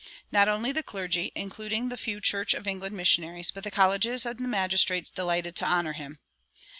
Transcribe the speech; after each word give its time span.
Not 0.31 0.47
only 0.49 0.71
the 0.71 0.81
clergy, 0.81 1.31
including 1.35 1.89
the 1.89 1.95
few 1.95 2.19
Church 2.19 2.55
of 2.55 2.65
England 2.65 2.97
missionaries, 2.97 3.51
but 3.51 3.63
the 3.63 3.69
colleges 3.69 4.25
and 4.25 4.39
the 4.39 4.47
magistrates 4.47 5.11
delighted 5.11 5.55
to 5.57 5.67
honor 5.67 5.93
him. 5.93 6.17